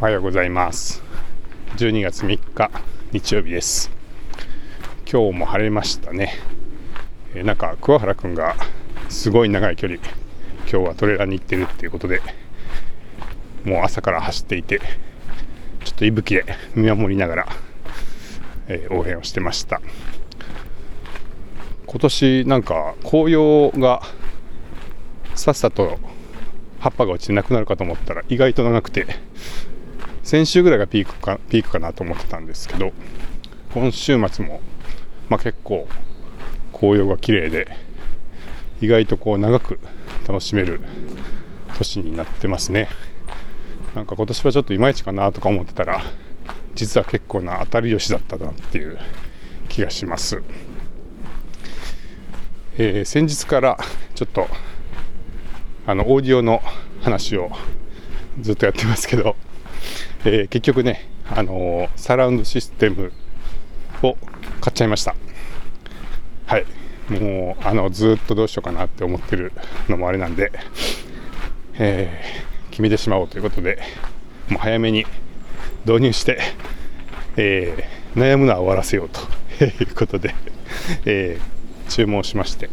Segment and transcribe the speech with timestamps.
[0.00, 1.02] おはようございます。
[1.76, 2.70] 12月3日
[3.10, 3.90] 日曜日です。
[5.10, 6.34] 今日も晴れましたね、
[7.34, 8.54] え、なんか桑原くんが
[9.08, 12.22] すごい長い距離今日はトレーラーに行ってるっていうことで
[13.64, 14.78] もう朝から走っていて
[15.82, 16.44] ちょっと息吹で
[16.76, 17.48] 見守りながら、
[18.68, 19.80] えー、応援をしてました。
[21.88, 24.02] 今年なんか紅葉が
[25.34, 25.98] さっさと
[26.78, 29.06] 葉っぱが落ちてなくなるかと思ったら意外と長くて
[30.28, 32.92] 先週ぐらいがピークかピークかなと思ってたんですけど
[33.72, 34.60] 今週末も、
[35.30, 35.88] まあ、結構
[36.70, 37.66] 紅葉が綺麗で
[38.82, 39.80] 意外とこう長く
[40.26, 40.82] 楽しめる
[41.78, 42.90] 年になってますね。
[43.94, 46.02] なんか今年はちょっといまいちかなとか思ってたら
[46.74, 48.98] 実は結構な当たり年だったなっていう
[49.70, 50.42] 気がします、
[52.76, 53.78] えー、先日から
[54.14, 54.46] ちょっと
[55.86, 56.60] あのオーディオの
[57.00, 57.50] 話を
[58.42, 59.34] ずっとやってますけど
[60.24, 63.12] えー、結局ね、あのー、サラウンドシステム
[64.02, 64.16] を
[64.60, 65.14] 買っちゃいました。
[66.46, 66.66] はい。
[67.08, 69.52] もう、あの、ずっとどうしようかなって思ってる
[69.88, 70.50] のもあれなんで、
[71.74, 73.78] えー、決めてしまおうということで、
[74.48, 75.06] もう早めに
[75.86, 76.40] 導入して、
[77.36, 79.20] えー、悩むのは終わらせようと
[79.64, 80.34] いうことで、
[81.04, 82.68] えー、注文しまして、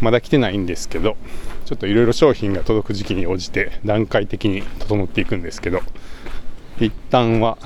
[0.00, 1.16] まだ来てないんですけど、
[1.64, 5.82] ちょっといろいろ商品が届く時期に応じて段階的に整っていくんですけど、
[6.80, 7.58] 一旦は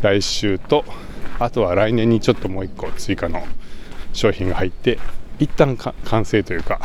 [0.00, 0.84] 来週と
[1.38, 3.42] あとは来年にちょっともう1個追加の
[4.12, 4.98] 商品が入って
[5.38, 6.80] 一旦完成というか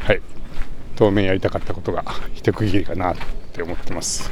[0.00, 0.20] はい
[0.96, 3.16] 当面やりたかったことが一区切りかなっ
[3.52, 4.30] て思ってます。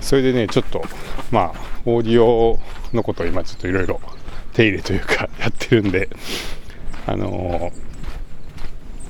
[0.00, 0.82] それでねちょっと
[1.30, 2.58] まあオーディオ
[2.92, 4.00] のことを今ちょっといろいろ
[4.52, 6.08] 手入れというか やってるんで
[7.06, 7.72] あの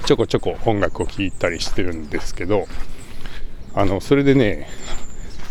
[0.01, 2.67] ー、ちょこちょこ音楽を聴いたりしてるんですけど
[3.75, 4.69] あのそれでね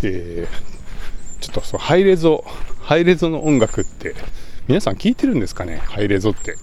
[0.04, 2.44] えー、ちょっとそのハイレゾ、
[2.82, 4.16] ハイレゾの音楽って、
[4.68, 5.78] 皆さん聞いてるんですかね？
[5.78, 6.56] ハイレゾって。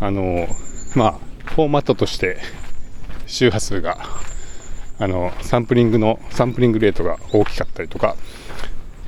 [0.00, 0.46] あの、
[0.94, 1.12] まあ、
[1.50, 2.38] フォーマットとして
[3.26, 3.98] 周波数が、
[4.98, 8.16] あの、サンプリングの、サンプリングレートが大きかったりとか、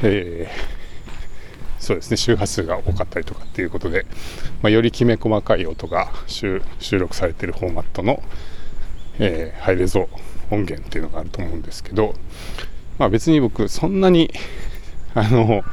[0.02, 4.04] えー、そうですね、周波数が多かったりとかっていうことで、
[4.62, 6.60] まあ、よりきめ細かい音が収
[6.92, 8.22] 録されているフォーマットの、
[9.18, 10.08] えー、ハイレゾ
[10.50, 12.14] 音源っていうのがあると思うんですけど、
[13.00, 14.30] まあ別に僕そんなに
[15.14, 15.64] あの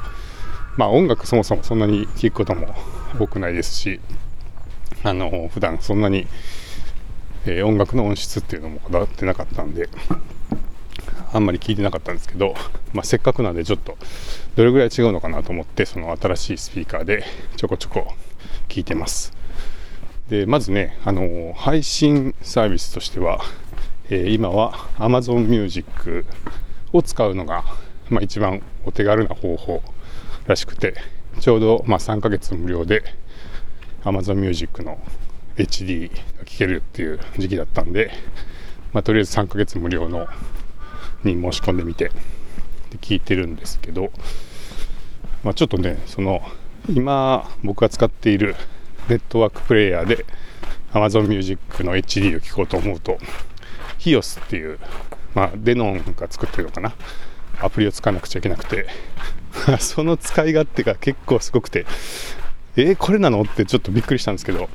[0.77, 2.73] まあ音楽そもそもそんなに聴くことも
[3.19, 3.99] 多くないですし
[5.03, 6.25] あの普段そんなに、
[7.45, 9.89] えー、音楽の音質っていうのもこだわってなかったんで
[11.33, 12.55] あんまり聞いてなかったんですけど、
[12.93, 13.97] まあ、せっかくなんでちょっと
[14.55, 17.25] どれぐらい違うのかなと思ってその新しいスピーカーで
[17.57, 18.13] ちょこちょこ
[18.69, 19.33] 聞いてます。
[20.29, 23.41] でまずねあの配信サービスとしては、
[24.09, 26.25] えー、今は Amazon Music
[26.93, 27.63] を使うのが、
[28.09, 29.83] まあ、一番お手軽な方法
[30.45, 30.95] らしくて
[31.39, 33.03] ちょうどまあ3ヶ月無料で
[34.03, 34.99] Amazon Music の
[35.57, 38.11] HD が聴けるっていう時期だったんで、
[38.93, 40.27] まあ、とりあえず3ヶ月無料の
[41.23, 44.11] に申し込んでみてで聞いてるんですけど、
[45.43, 46.41] まあ、ちょっとねその
[46.89, 48.55] 今僕が使っている
[49.09, 50.25] ネットワークプレイヤーで
[50.93, 53.17] Amazon Music の HD を聴こうと思うと
[53.99, 54.79] HIOS っていう
[55.37, 56.95] まあ、デノンが作ってるのかな。
[57.61, 58.87] アプリを使わなくちゃいけなくて。
[59.77, 61.85] その使い勝手が結構すごくて。
[62.75, 63.43] えー、これなの？
[63.43, 64.67] ってちょっとびっくりしたんですけど。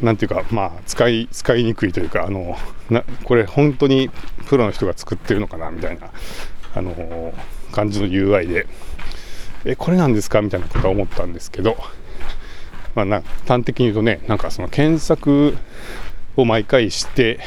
[0.00, 2.56] 何ていうかまあ使い使いにくいというかあの
[2.88, 4.10] なこれ本当に
[4.46, 5.72] プロの人が作ってるのかな？
[5.72, 6.10] みたいな
[6.76, 7.34] あの
[7.72, 8.68] 感じの UI で。
[9.64, 10.40] えこれなんですか？
[10.40, 11.76] みたいなことは思ったんですけど。
[12.94, 15.56] まあな端的に言うとねなんかその検索
[16.36, 17.40] を毎回して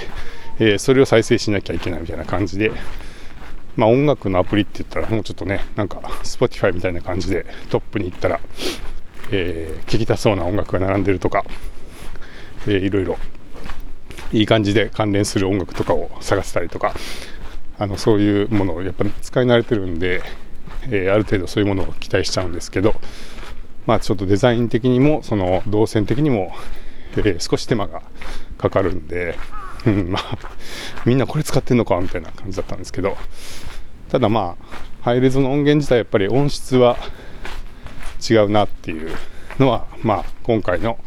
[0.59, 2.71] えー、それを再生しなきゃいけないみたいな感じで、
[3.75, 8.39] まあ、音楽のアプリって言ったらもうちょっとねなんか Spotify みたいな感じでトップに行ったら、
[9.31, 11.43] えー、聞きたそうな音楽が並んでるとか、
[12.67, 13.17] えー、いろいろ
[14.31, 16.93] いい感じで関連する音楽とかを探せたりとか
[17.77, 20.21] あのそういうものをやっぱり使い慣れてるんで、
[20.85, 22.95] えー、ある程度そういうものを期待しちゃうんですけど
[23.85, 26.51] まあちょっとデザイン的にもその動線的にも、
[27.17, 28.03] えー、少し手間が
[28.57, 29.37] かかるんで
[29.85, 30.37] うん、まあ、
[31.05, 33.17] みんなこれ使ってんのかみたいな感じだったんですけど、
[34.09, 34.65] ただまあ、
[35.01, 36.97] ハイレゾの音源自体やっぱり音質は
[38.29, 39.11] 違うなっていう
[39.59, 40.97] のは、まあ、今回の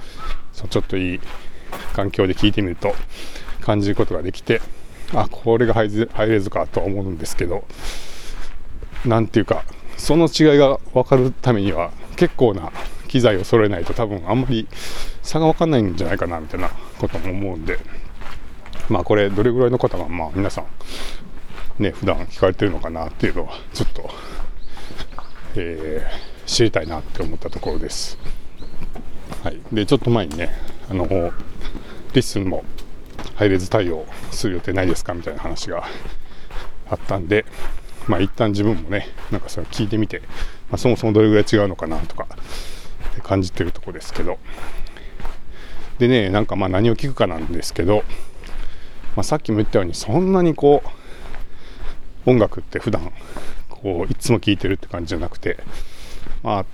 [0.53, 1.21] ちょっといい
[1.95, 2.95] 環境で聞いてみると
[3.61, 4.61] 感じることができて、
[5.15, 5.89] あ、これがハイ
[6.29, 7.65] レゾかとは思うんですけど、
[9.05, 9.65] なんていうか、
[9.97, 12.71] その違いが分かるためには結構な
[13.09, 14.69] 機材を揃えないと多分あんまり
[15.23, 17.79] 差が分かんないんじゃないかなみたいなことも思うんで、
[18.89, 20.63] まあこれどれぐらいの方がまあ皆さ
[21.79, 24.11] んね普段聞かれてるのかなっていうのはちょっと、
[25.57, 28.19] えー、知りたいなって思ったところです。
[29.43, 30.51] はい、でちょっと前にね
[30.89, 32.65] あの LISTEN も
[33.35, 35.85] ハイレゾ対応する予定ないですかみたいな話が
[36.89, 37.45] あったんで、
[38.07, 40.21] まあ一旦自分もね、なんかそれ聞いてみて、
[40.71, 42.27] まあ、そもそもどれぐらい違うのかなとか
[43.23, 44.39] 感じてるところですけど、
[45.99, 48.05] でね、なんかまあ何を聞くかなんですけど、
[49.17, 50.83] まあ、さっきも言ったようにそんなにこ
[52.27, 53.13] う音楽って普段
[53.69, 55.59] こういつも聴いてるって感じじゃなくて
[56.43, 56.67] まあ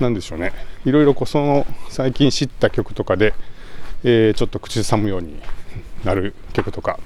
[0.00, 0.52] なんでしょうね。
[0.84, 3.34] いろいろこうその最近知った曲とかで、
[4.04, 5.40] えー、ちょっと口ずさむように
[6.04, 6.98] なる曲とか、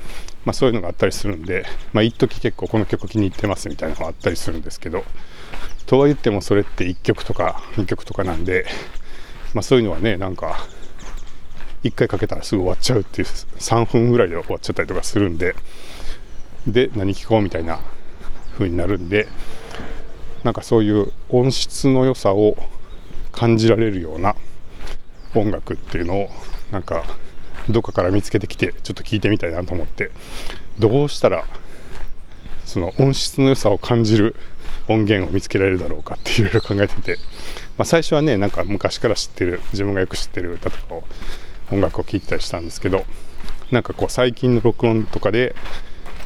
[0.45, 5.05] まあ、そういうのがあったりするんで、まあ、一時結構この曲気に入ってますみたいなのがあったりするんですけど
[5.85, 8.67] とは言ってもそれって1曲とか2曲とかなんで、
[9.53, 10.67] まあ、そういうのはねなんか
[11.84, 15.55] 1回かけたらすぐ終わっちゃうっていう3分ぐらいで終わっちゃったりとかするんで
[16.67, 17.81] で何聴こうみたいな
[18.55, 19.28] 風になるんで
[20.43, 22.56] なんかそういう音質の良さを
[23.32, 24.34] 感じられるような
[25.34, 26.31] 音楽っていうのを
[26.70, 27.05] なんか
[27.69, 30.11] どっかから見つけてきてちょっと聞いてみたいなと思って
[30.79, 31.44] どうしたら
[32.64, 34.34] その音質の良さを感じる
[34.88, 37.17] 音源を見つけられるだろうかっていろいろ考えてて、
[37.76, 41.05] まあ、最初はねなんか昔から知ってる自分がよく知ってる歌とかを
[41.71, 43.05] 音楽を聴いたりしたんですけど
[43.71, 45.55] なんかこう最近の録音とかで、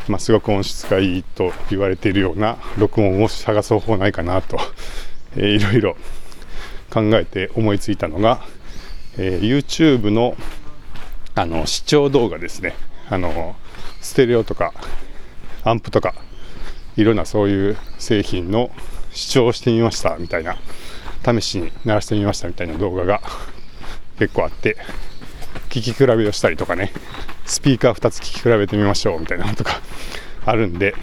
[0.09, 4.59] まあ、すごく音質がいいと言われているような録音を探す方法ないかなと、
[5.37, 5.97] えー、いろいろ
[6.91, 8.43] 考えて思いついたのが、
[9.17, 10.37] えー、YouTube の
[11.35, 12.75] あの視聴動画ですね。
[13.09, 13.57] あの
[14.01, 14.75] ステレオとか
[15.65, 16.15] アンプとか
[16.97, 18.71] いろんなそういう製品の
[19.13, 20.57] 視聴してみましたみたいな
[21.25, 23.21] 試しに鳴らしてみましたみたいな動画が
[24.19, 24.77] 結構あって
[25.71, 26.93] 聞き比べをしたりとかね。
[27.47, 29.81] スピーカー2つ聞き比べてみましょうみたいなのとか
[30.45, 30.95] あるんで、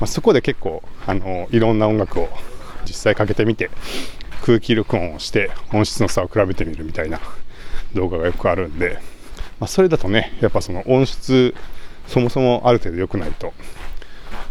[0.00, 2.28] まあ、そこで結構あのいろんな音楽を
[2.84, 3.70] 実際かけてみて
[4.42, 7.20] 空気録音をして音質の差を比べてみるみたいな
[7.94, 8.98] 動画がよくあるんで。
[9.58, 11.54] まあ、それだとねやっぱその音質
[12.06, 13.54] そもそもある程度良くないと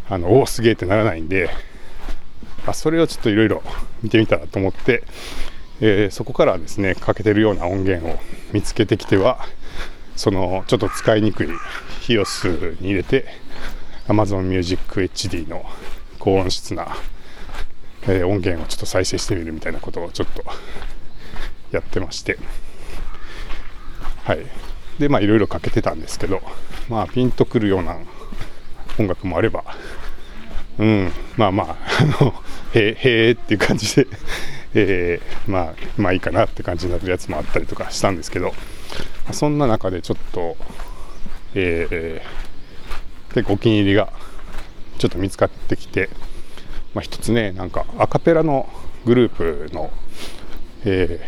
[0.10, 1.50] あのおおすげえってならないんで、
[2.66, 3.64] まあ、それをちょっといろいろ
[4.02, 5.04] 見てみたらと思って、
[5.82, 8.18] えー、そこからですねかけてるような音源を
[8.54, 9.46] 見つけてきては
[10.16, 11.48] そのちょっと使いにくい
[12.08, 13.26] HIOS に入れて
[14.08, 15.66] Amazon Music HD の
[16.20, 16.96] 高音質な、
[18.04, 20.44] えー、音源をちょっと再生してみるみたいなことをちょっと
[21.72, 22.38] やってまして。
[24.24, 24.40] はい。
[25.00, 26.42] でまあいろいろかけてたんですけど
[26.90, 27.98] まあピンとくるような
[28.98, 29.64] 音楽もあれば
[30.78, 32.34] うんまあまああの
[32.74, 34.08] へえっていう感じで
[34.78, 38.54] えー、まあまあいいかなって感じになるやつもあったりとかしたんですけど
[39.32, 40.58] そんな中でちょっと、
[41.56, 44.12] えー、結構お気に入りが
[44.98, 46.10] ちょっと見つかってきて、
[46.94, 48.70] まあ、一つねなんかアカペラの
[49.06, 49.92] グループの、
[50.84, 51.22] え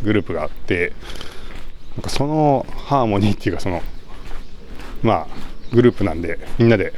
[0.00, 0.94] ー、グループがあって
[1.96, 3.82] なんかそのハーモニーっていうかその
[5.02, 5.26] まあ
[5.72, 6.94] グループなんでみんなで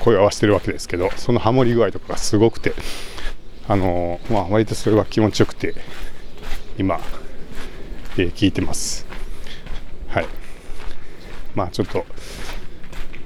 [0.00, 2.72] 声を合わせてるわけですけどそのハモり具合とかがすごくて
[3.68, 5.74] あのまあ割とそれは気持ちよくて
[6.78, 6.98] 今、
[8.16, 9.06] えー、聞いてます。
[10.08, 10.26] はい。
[11.54, 12.06] まあちょっと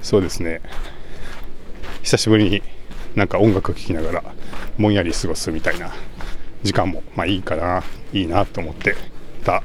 [0.03, 0.61] そうですね。
[2.03, 2.62] 久しぶりに
[3.14, 4.25] なんか音楽聴きながら
[4.78, 5.93] ぼんやり過ごすみたいな
[6.64, 8.97] 時間もまあいいかないいなと思って
[9.45, 9.62] た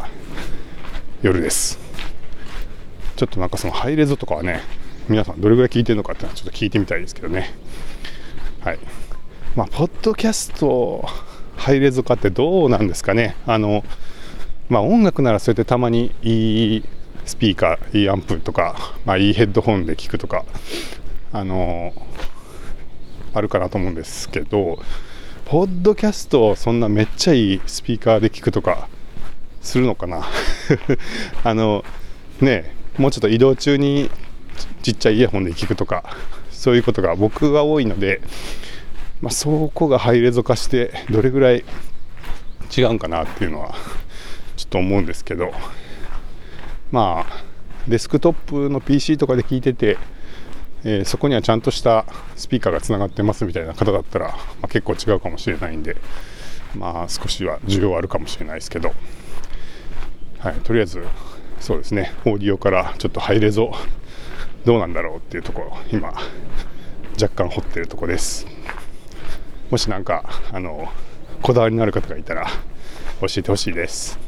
[1.24, 1.80] 夜です。
[3.16, 4.62] ちょっとなんかそのハイレゾとかはね
[5.10, 7.56] 皆さんどれぐらい聞いてるのかってのはちょっと聞いてみたいですけどね。
[8.62, 8.80] はい。
[9.58, 11.04] まあポッドキャスト
[11.56, 13.36] ハイレゾ化ってどうなんですかね。
[13.48, 13.84] あの
[14.70, 16.84] まあ音楽ならそうやってたまにいい
[17.26, 20.46] スピーカーいいアンプとか、まあ、いいヘッドホンで聞くとか
[21.34, 21.92] あの
[23.34, 24.78] あるかなと思うんですけど
[25.46, 28.88] ポッドキャストをそんなめっちゃいいスピーカーで聞くとか
[29.62, 30.24] するのかな。
[31.44, 31.84] あの
[32.42, 34.12] ねもうちょっと移動中に
[34.84, 36.04] ちっちゃいイヤホンで聞くとか
[36.52, 38.22] そういうことが僕は多いので、
[39.22, 41.64] まあ、そこがハイレゾ化してどれぐらい
[42.76, 43.74] 違うんかなっていうのは
[44.56, 45.52] ちょっと思うんですけど。
[46.92, 47.44] まあ
[47.88, 49.98] デスクトップの PC とかで聞いてて、
[50.84, 52.06] えー、そこにはちゃんとした
[52.36, 54.34] スピーカーがつながってますみたいな方だったら、ま
[54.64, 55.96] あ、結構違うかもしれないんで
[56.76, 58.94] まあ少しは需要あるかもしれないですけど。
[60.40, 61.04] はい、とりあえず
[61.60, 62.14] そうですね。
[62.26, 63.74] オーディオからちょっと入れぞ。
[64.66, 66.14] どうなんだろうっていうところ今
[67.22, 68.46] 若干掘ってるとこです。
[69.70, 70.88] もし何かあの
[71.42, 72.48] こだわりのある方がいたら
[73.20, 74.26] 教えてほしいです。